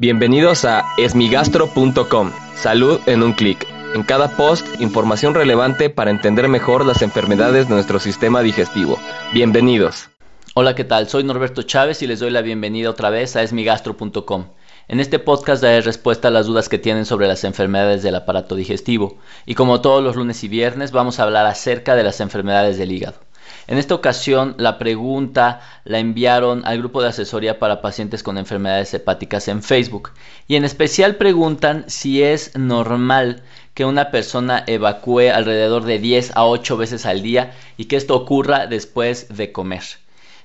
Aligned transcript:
Bienvenidos 0.00 0.64
a 0.64 0.86
esmigastro.com. 0.96 2.32
Salud 2.54 3.00
en 3.04 3.22
un 3.22 3.34
clic. 3.34 3.66
En 3.94 4.02
cada 4.02 4.34
post, 4.34 4.66
información 4.80 5.34
relevante 5.34 5.90
para 5.90 6.10
entender 6.10 6.48
mejor 6.48 6.86
las 6.86 7.02
enfermedades 7.02 7.68
de 7.68 7.74
nuestro 7.74 8.00
sistema 8.00 8.40
digestivo. 8.40 8.98
Bienvenidos. 9.34 10.08
Hola, 10.54 10.74
¿qué 10.74 10.84
tal? 10.84 11.06
Soy 11.10 11.22
Norberto 11.22 11.64
Chávez 11.64 12.00
y 12.00 12.06
les 12.06 12.18
doy 12.18 12.30
la 12.30 12.40
bienvenida 12.40 12.88
otra 12.88 13.10
vez 13.10 13.36
a 13.36 13.42
esmigastro.com. 13.42 14.46
En 14.88 15.00
este 15.00 15.18
podcast 15.18 15.62
daré 15.62 15.82
respuesta 15.82 16.28
a 16.28 16.30
las 16.30 16.46
dudas 16.46 16.70
que 16.70 16.78
tienen 16.78 17.04
sobre 17.04 17.28
las 17.28 17.44
enfermedades 17.44 18.02
del 18.02 18.14
aparato 18.14 18.54
digestivo. 18.54 19.18
Y 19.44 19.54
como 19.54 19.82
todos 19.82 20.02
los 20.02 20.16
lunes 20.16 20.42
y 20.44 20.48
viernes, 20.48 20.92
vamos 20.92 21.20
a 21.20 21.24
hablar 21.24 21.44
acerca 21.44 21.94
de 21.94 22.04
las 22.04 22.20
enfermedades 22.20 22.78
del 22.78 22.92
hígado. 22.92 23.18
En 23.66 23.78
esta 23.78 23.94
ocasión, 23.94 24.54
la 24.58 24.78
pregunta 24.78 25.60
la 25.84 25.98
enviaron 25.98 26.64
al 26.64 26.78
grupo 26.78 27.02
de 27.02 27.08
asesoría 27.08 27.58
para 27.58 27.82
pacientes 27.82 28.22
con 28.22 28.38
enfermedades 28.38 28.92
hepáticas 28.94 29.48
en 29.48 29.62
Facebook 29.62 30.10
y 30.48 30.56
en 30.56 30.64
especial 30.64 31.16
preguntan 31.16 31.84
si 31.88 32.22
es 32.22 32.56
normal 32.56 33.42
que 33.74 33.84
una 33.84 34.10
persona 34.10 34.64
evacúe 34.66 35.30
alrededor 35.32 35.84
de 35.84 35.98
10 35.98 36.36
a 36.36 36.44
8 36.44 36.76
veces 36.76 37.06
al 37.06 37.22
día 37.22 37.52
y 37.76 37.84
que 37.84 37.96
esto 37.96 38.16
ocurra 38.16 38.66
después 38.66 39.28
de 39.36 39.52
comer. 39.52 39.82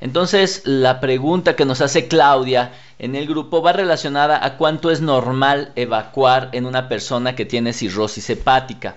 Entonces, 0.00 0.62
la 0.66 1.00
pregunta 1.00 1.56
que 1.56 1.64
nos 1.64 1.80
hace 1.80 2.08
Claudia 2.08 2.72
en 2.98 3.14
el 3.14 3.26
grupo 3.26 3.62
va 3.62 3.72
relacionada 3.72 4.44
a 4.44 4.56
cuánto 4.56 4.90
es 4.90 5.00
normal 5.00 5.72
evacuar 5.76 6.50
en 6.52 6.66
una 6.66 6.88
persona 6.88 7.34
que 7.34 7.46
tiene 7.46 7.72
cirrosis 7.72 8.28
hepática. 8.28 8.96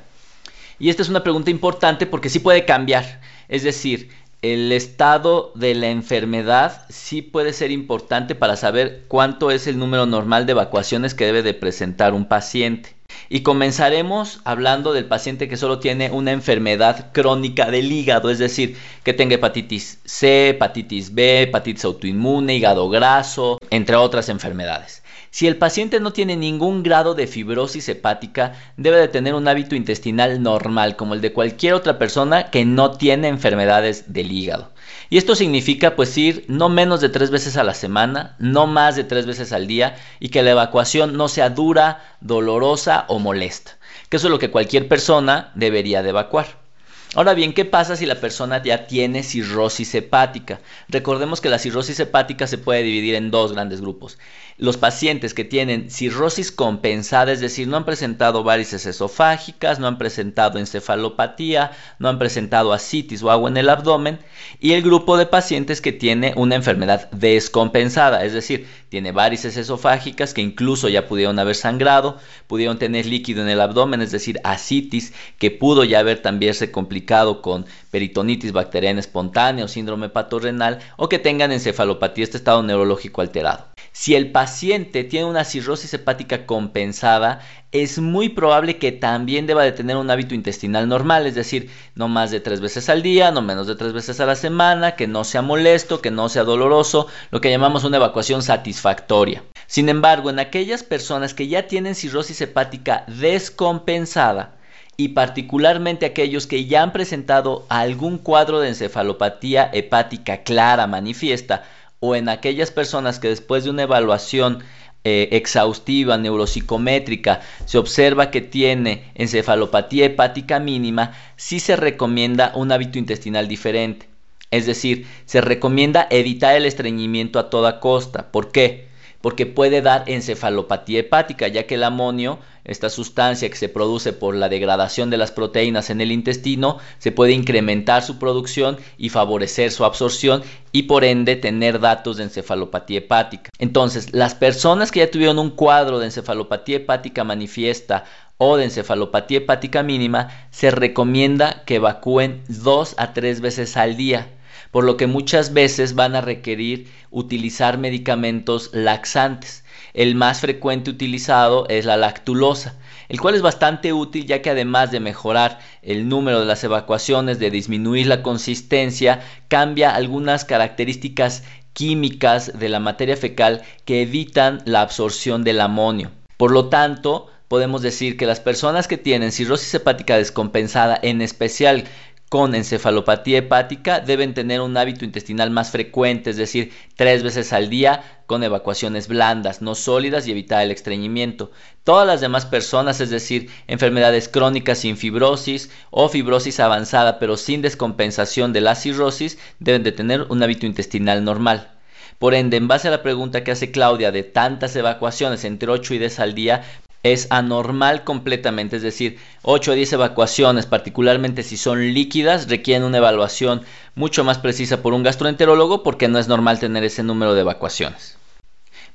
Y 0.80 0.90
esta 0.90 1.02
es 1.02 1.09
una 1.09 1.23
pregunta 1.23 1.50
importante 1.50 2.06
porque 2.06 2.30
sí 2.30 2.40
puede 2.40 2.66
cambiar. 2.66 3.22
Es 3.50 3.64
decir, 3.64 4.10
el 4.42 4.72
estado 4.72 5.52
de 5.56 5.74
la 5.74 5.90
enfermedad 5.90 6.86
sí 6.90 7.22
puede 7.22 7.54
ser 7.54 7.72
importante 7.72 8.36
para 8.36 8.56
saber 8.56 9.06
cuánto 9.08 9.52
es 9.52 9.68
el 9.68 9.80
número 9.80 10.06
normal 10.06 10.46
de 10.46 10.52
evacuaciones 10.52 11.14
que 11.16 11.26
debe 11.26 11.44
de 11.44 11.54
presentar 11.54 12.14
un 12.14 12.28
paciente. 12.28 12.96
Y 13.30 13.42
comenzaremos 13.42 14.42
hablando 14.44 14.94
del 14.94 15.06
paciente 15.06 15.48
que 15.48 15.58
solo 15.58 15.80
tiene 15.80 16.12
una 16.12 16.31
enfermedad 16.31 17.12
crónica 17.14 17.72
del 17.72 17.92
hígado, 17.92 18.30
es 18.30 18.38
decir, 18.38 18.78
que 19.03 19.14
tenga 19.14 19.36
hepatitis 19.36 20.00
C, 20.06 20.50
hepatitis 20.50 21.14
B, 21.14 21.44
hepatitis 21.44 21.86
autoinmune, 21.86 22.56
hígado 22.56 22.90
graso, 22.90 23.58
entre 23.70 23.95
otras 23.95 24.30
enfermedades. 24.30 25.03
Si 25.32 25.48
el 25.48 25.58
paciente 25.58 26.00
no 26.00 26.14
tiene 26.14 26.36
ningún 26.36 26.84
grado 26.84 27.14
de 27.14 27.28
fibrosis 27.28 27.90
hepática, 27.90 28.54
debe 28.78 28.98
de 28.98 29.08
tener 29.08 29.36
un 29.36 29.48
hábito 29.48 29.76
intestinal 29.76 30.42
normal, 30.42 30.96
como 30.96 31.14
el 31.14 31.22
de 31.22 31.34
cualquier 31.34 31.74
otra 31.74 31.98
persona 31.98 32.50
que 32.50 32.66
no 32.66 32.92
tiene 32.92 33.28
enfermedades 33.28 34.14
del 34.14 34.32
hígado. 34.32 34.72
Y 35.09 35.18
esto 35.18 35.36
significa 35.36 35.96
pues 35.96 36.18
ir 36.18 36.46
no 36.48 36.70
menos 36.70 37.02
de 37.02 37.09
tres 37.09 37.30
veces 37.30 37.58
a 37.58 37.64
la 37.64 37.74
semana, 37.74 38.36
no 38.40 38.68
más 38.68 38.96
de 38.96 39.04
tres 39.04 39.26
veces 39.26 39.54
al 39.54 39.68
día 39.68 39.96
y 40.20 40.30
que 40.30 40.44
la 40.44 40.52
evacuación 40.52 41.16
no 41.16 41.28
sea 41.28 41.50
dura, 41.50 42.04
dolorosa 42.22 43.06
o 43.08 43.20
molesta, 43.20 43.78
que 44.09 44.18
eso 44.18 44.28
es 44.28 44.31
lo 44.31 44.40
que 44.40 44.52
cualquier 44.52 44.88
persona 44.88 45.52
debería 45.56 46.04
de 46.04 46.09
evacuar. 46.09 46.67
Ahora 47.16 47.33
bien, 47.33 47.53
¿qué 47.53 47.63
pasa 47.63 47.95
si 47.95 48.05
la 48.05 48.19
persona 48.19 48.61
ya 48.61 48.86
tiene 48.86 49.23
cirrosis 49.23 49.95
hepática? 49.95 50.59
Recordemos 50.89 51.39
que 51.39 51.50
la 51.50 51.58
cirrosis 51.58 52.00
hepática 52.02 52.47
se 52.47 52.58
puede 52.58 52.83
dividir 52.83 53.16
en 53.16 53.31
dos 53.31 53.53
grandes 53.53 53.80
grupos. 53.80 54.17
Los 54.58 54.75
pacientes 54.75 55.33
que 55.33 55.45
tienen 55.45 55.89
cirrosis 55.89 56.52
compensada, 56.52 57.31
es 57.31 57.39
decir, 57.39 57.67
no 57.67 57.78
han 57.78 57.85
presentado 57.85 58.44
varices 58.44 58.85
esofágicas, 58.88 59.80
no 59.80 59.88
han 59.88 59.97
presentado 59.97 60.59
encefalopatía, 60.59 61.72
no 62.00 62.09
han 62.09 62.19
presentado 62.19 62.73
asitis 62.73 63.23
o 63.23 63.31
agua 63.31 63.50
en 63.50 63.58
el 63.58 63.69
abdomen, 63.69 64.19
y 64.59 64.73
el 64.73 64.81
grupo 64.81 65.16
de 65.16 65.28
pacientes 65.28 65.80
que 65.80 65.94
tiene 65.94 66.33
una 66.35 66.55
enfermedad 66.55 67.09
descompensada, 67.11 68.25
es 68.25 68.33
decir, 68.33 68.67
tiene 68.89 69.11
varices 69.11 69.58
esofágicas 69.58 70.33
que 70.33 70.41
incluso 70.41 70.89
ya 70.89 71.08
pudieron 71.08 71.39
haber 71.39 71.55
sangrado, 71.55 72.17
pudieron 72.47 72.80
tener 72.80 73.05
líquido 73.05 73.44
en 73.44 73.50
el 73.50 73.61
abdomen, 73.61 74.02
es 74.02 74.11
decir, 74.11 74.39
asitis, 74.44 75.13
que 75.38 75.52
pudo 75.52 75.83
ya 75.83 76.00
haber 76.00 76.22
también 76.22 76.53
se 76.53 76.72
complicado 76.72 76.97
con 77.42 77.66
peritonitis 77.92 78.52
bacteriana 78.52 79.00
espontánea 79.00 79.66
o 79.66 79.68
síndrome 79.68 80.09
patorrenal 80.09 80.80
o 80.97 81.09
que 81.09 81.19
tengan 81.19 81.52
encefalopatía, 81.52 82.24
este 82.24 82.38
estado 82.38 82.63
neurológico 82.63 83.22
alterado. 83.22 83.68
Si 83.91 84.13
el 84.13 84.31
paciente 84.31 85.03
tiene 85.03 85.25
una 85.25 85.44
cirrosis 85.44 85.94
hepática 85.94 86.46
compensada, 86.46 87.40
es 87.72 88.00
muy 88.00 88.30
probable 88.30 88.78
que 88.78 88.91
también 88.91 89.47
deba 89.47 89.63
de 89.63 89.72
tener 89.72 89.97
un 89.97 90.09
hábito 90.12 90.35
intestinal 90.35 90.88
normal, 90.88 91.25
es 91.25 91.35
decir, 91.35 91.72
no 91.96 92.08
más 92.08 92.30
de 92.30 92.40
tres 92.40 92.62
veces 92.62 92.90
al 92.90 93.02
día, 93.02 93.31
no 93.31 93.41
menos 93.41 93.66
de 93.66 93.75
tres 93.75 93.94
veces 93.94 94.19
a 94.19 94.25
la 94.25 94.35
semana, 94.35 94.96
que 94.96 95.08
no 95.08 95.24
sea 95.24 95.41
molesto, 95.41 96.00
que 96.00 96.12
no 96.12 96.29
sea 96.29 96.44
doloroso, 96.44 97.08
lo 97.31 97.41
que 97.41 97.50
llamamos 97.50 97.84
una 97.85 97.97
evacuación 97.97 98.44
satisfactoria. 98.44 99.44
Sin 99.66 99.90
embargo, 99.90 100.29
en 100.29 100.40
aquellas 100.40 100.84
personas 100.84 101.34
que 101.34 101.47
ya 101.47 101.68
tienen 101.68 101.96
cirrosis 101.96 102.40
hepática 102.40 103.03
descompensada, 103.08 104.56
y 105.00 105.09
particularmente 105.09 106.08
aquellos 106.08 106.47
que 106.47 106.66
ya 106.66 106.81
han 106.81 106.91
presentado 106.91 107.68
algún 107.69 108.18
cuadro 108.18 108.59
de 108.59 108.69
encefalopatía 108.69 109.69
hepática 109.72 110.41
clara, 110.41 110.88
manifiesta, 110.88 111.63
o 112.00 112.16
en 112.16 112.30
aquellas 112.30 112.72
personas 112.72 113.19
que 113.19 113.30
después 113.30 113.63
de 113.63 113.69
una 113.69 113.84
evaluación 113.84 114.63
eh, 115.03 115.30
exhaustiva, 115.34 116.18
neuropsicométrica, 116.18 117.41
se 117.66 117.78
observa 117.78 118.31
que 118.31 118.41
tiene 118.41 119.12
encefalopatía 119.13 120.06
hepática 120.06 120.59
mínima, 120.59 121.14
sí 121.35 121.59
se 121.59 121.75
recomienda 121.75 122.52
un 122.56 122.72
hábito 122.72 122.97
intestinal 122.97 123.47
diferente. 123.47 124.09
Es 124.50 124.66
decir, 124.66 125.06
se 125.25 125.41
recomienda 125.41 126.08
evitar 126.09 126.56
el 126.56 126.66
estreñimiento 126.66 127.38
a 127.38 127.52
toda 127.52 127.79
costa. 127.79 128.31
¿Por 128.31 128.52
qué? 128.52 128.88
Porque 129.28 129.46
puede 129.46 129.82
dar 129.82 130.06
encefalopatía 130.08 131.02
hepática, 131.02 131.50
ya 131.50 131.68
que 131.68 131.76
el 131.76 131.84
amonio, 131.84 132.40
esta 132.64 132.90
sustancia 132.90 133.50
que 133.50 133.58
se 133.58 133.68
produce 133.68 134.14
por 134.14 134.34
la 134.34 134.48
degradación 134.48 135.10
de 135.10 135.18
las 135.18 135.34
proteínas 135.34 135.90
en 135.90 136.00
el 136.00 136.14
intestino, 136.14 136.78
se 136.98 137.12
puede 137.12 137.34
incrementar 137.34 138.04
su 138.04 138.20
producción 138.20 138.78
y 138.98 139.10
favorecer 139.10 139.74
su 139.74 139.84
absorción 139.84 140.44
y 140.72 140.84
por 140.84 141.04
ende 141.04 141.36
tener 141.36 141.82
datos 141.82 142.16
de 142.16 142.24
encefalopatía 142.24 143.00
hepática. 143.00 143.50
Entonces, 143.60 144.14
las 144.14 144.34
personas 144.34 144.94
que 144.94 145.02
ya 145.02 145.12
tuvieron 145.12 145.40
un 145.40 145.50
cuadro 145.50 146.00
de 146.00 146.06
encefalopatía 146.06 146.78
hepática 146.78 147.26
manifiesta 147.26 148.06
o 148.38 148.56
de 148.56 148.64
encefalopatía 148.64 149.40
hepática 149.40 149.84
mínima, 149.84 150.30
se 150.52 150.72
recomienda 150.72 151.64
que 151.66 151.76
evacúen 151.76 152.44
dos 152.48 152.96
a 152.98 153.12
tres 153.12 153.42
veces 153.42 153.76
al 153.76 153.98
día 153.98 154.30
por 154.78 154.84
lo 154.84 154.96
que 154.96 155.08
muchas 155.08 155.54
veces 155.54 155.96
van 155.96 156.16
a 156.16 156.22
requerir 156.22 156.86
utilizar 157.10 157.80
medicamentos 157.80 158.70
laxantes. 158.74 159.64
El 159.96 160.14
más 160.14 160.42
frecuente 160.42 160.92
utilizado 160.92 161.66
es 161.68 161.84
la 161.86 161.98
lactulosa, 161.98 162.76
el 163.10 163.20
cual 163.20 163.34
es 163.34 163.42
bastante 163.42 163.92
útil 163.92 164.28
ya 164.28 164.44
que 164.44 164.52
además 164.52 164.92
de 164.92 165.00
mejorar 165.00 165.58
el 165.82 166.08
número 166.08 166.42
de 166.42 166.46
las 166.46 166.64
evacuaciones, 166.64 167.40
de 167.40 167.50
disminuir 167.50 168.06
la 168.06 168.22
consistencia, 168.22 169.22
cambia 169.48 169.96
algunas 169.96 170.46
características 170.46 171.44
químicas 171.74 172.59
de 172.59 172.70
la 172.70 172.80
materia 172.80 173.18
fecal 173.18 173.64
que 173.84 174.04
evitan 174.04 174.62
la 174.66 174.82
absorción 174.82 175.44
del 175.44 175.62
amonio. 175.62 176.12
Por 176.38 176.52
lo 176.52 176.70
tanto, 176.70 177.32
podemos 177.48 177.82
decir 177.82 178.18
que 178.18 178.26
las 178.26 178.42
personas 178.42 178.88
que 178.88 178.98
tienen 178.98 179.32
cirrosis 179.32 179.74
hepática 179.74 180.18
descompensada, 180.18 181.00
en 181.02 181.22
especial 181.22 181.86
con 182.30 182.56
encefalopatía 182.56 183.38
hepática 183.40 184.02
deben 184.02 184.34
tener 184.34 184.60
un 184.60 184.76
hábito 184.76 185.06
intestinal 185.06 185.50
más 185.50 185.72
frecuente, 185.72 186.30
es 186.30 186.38
decir, 186.38 186.74
tres 186.96 187.24
veces 187.24 187.54
al 187.54 187.70
día 187.70 188.22
con 188.26 188.44
evacuaciones 188.44 189.08
blandas, 189.08 189.62
no 189.62 189.76
sólidas 189.76 190.28
y 190.28 190.32
evitar 190.32 190.62
el 190.62 190.72
estreñimiento. 190.72 191.52
Todas 191.86 192.06
las 192.06 192.20
demás 192.20 192.46
personas, 192.46 193.00
es 193.00 193.10
decir, 193.10 193.50
enfermedades 193.68 194.28
crónicas 194.28 194.80
sin 194.80 194.98
fibrosis 194.98 195.70
o 195.90 196.10
fibrosis 196.10 196.60
avanzada 196.60 197.18
pero 197.18 197.38
sin 197.38 197.62
descompensación 197.62 198.52
de 198.52 198.62
la 198.62 198.76
cirrosis, 198.76 199.38
deben 199.59 199.84
de 199.84 199.94
tener 199.94 200.24
un 200.30 200.44
hábito 200.44 200.66
intestinal 200.66 201.24
normal. 201.24 201.72
Por 202.20 202.34
ende, 202.34 202.58
en 202.58 202.68
base 202.68 202.88
a 202.88 202.92
la 202.92 203.04
pregunta 203.04 203.44
que 203.44 203.52
hace 203.52 203.72
Claudia 203.72 204.12
de 204.12 204.24
tantas 204.24 204.76
evacuaciones 204.76 205.46
entre 205.46 205.70
8 205.70 205.94
y 205.94 206.00
10 206.00 206.20
al 206.20 206.34
día, 206.34 206.64
es 207.03 207.28
anormal 207.29 208.03
completamente, 208.03 208.78
es 208.78 208.82
decir, 208.82 209.20
8 209.44 209.72
a 209.72 209.76
10 209.76 209.94
evacuaciones, 209.94 210.66
particularmente 210.66 211.44
si 211.44 211.58
son 211.58 211.94
líquidas, 211.94 212.49
requieren 212.49 212.84
una 212.84 212.97
evaluación 212.97 213.61
mucho 213.96 214.23
más 214.23 214.38
precisa 214.40 214.82
por 214.82 214.94
un 214.94 215.03
gastroenterólogo 215.03 215.84
porque 215.84 216.08
no 216.08 216.20
es 216.20 216.28
normal 216.28 216.59
tener 216.59 216.84
ese 216.84 217.03
número 217.03 217.34
de 217.34 217.41
evacuaciones. 217.41 218.16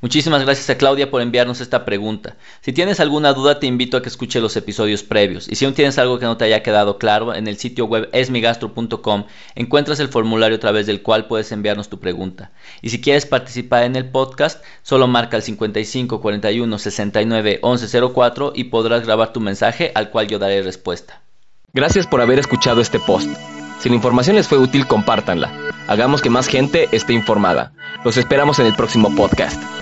Muchísimas 0.03 0.43
gracias 0.43 0.69
a 0.69 0.77
Claudia 0.77 1.13
por 1.13 1.23
enviarnos 1.23 1.61
esta 1.61 1.85
pregunta. 1.85 2.35
Si 2.61 2.73
tienes 2.73 2.99
alguna 2.99 3.33
duda 3.35 3.61
te 3.61 3.69
invito 3.69 3.97
a 3.97 4.03
que 4.03 4.09
escuche 4.09 4.41
los 4.41 4.57
episodios 4.57 5.05
previos 5.05 5.49
y 5.49 5.55
si 5.55 5.65
aún 5.65 5.75
tienes 5.75 5.97
algo 5.97 6.19
que 6.19 6.27
no 6.27 6.37
te 6.37 6.45
haya 6.45 6.65
quedado 6.65 6.99
claro, 6.99 7.33
en 7.37 7.47
el 7.47 7.57
sitio 7.57 7.85
web 7.85 8.09
esmigastro.com 8.13 9.27
encuentras 9.55 10.01
el 10.01 10.09
formulario 10.09 10.57
a 10.57 10.61
través 10.61 10.87
del 10.87 11.03
cual 11.03 11.27
puedes 11.27 11.53
enviarnos 11.53 11.89
tu 11.89 12.01
pregunta. 12.01 12.51
Y 12.81 12.91
si 12.91 13.01
quieres 13.01 13.27
participar 13.27 13.85
en 13.85 13.95
el 13.95 14.11
podcast, 14.11 14.65
solo 14.83 15.07
marca 15.07 15.37
el 15.37 15.45
55 15.45 16.21
41 16.21 16.79
69 16.79 17.61
11 17.63 18.01
04 18.13 18.53
y 18.57 18.65
podrás 18.65 19.07
grabar 19.07 19.33
tu 19.33 19.39
mensaje 19.39 19.93
al 19.95 20.11
cual 20.11 20.27
yo 20.27 20.41
daré 20.41 20.63
respuesta. 20.63 21.23
Gracias 21.75 22.09
por 22.09 22.21
haber 22.21 22.41
escuchado 22.41 22.81
este 22.81 22.99
post. 22.99 23.31
Si 23.79 23.89
la 23.89 23.95
información 23.95 24.35
les 24.35 24.49
fue 24.49 24.59
útil, 24.59 24.85
compártanla. 24.89 25.53
Hagamos 25.87 26.23
que 26.23 26.31
más 26.31 26.49
gente 26.49 26.89
esté 26.91 27.13
informada. 27.13 27.73
Los 28.05 28.17
esperamos 28.17 28.59
en 28.59 28.67
el 28.67 28.75
próximo 28.75 29.15
podcast. 29.15 29.82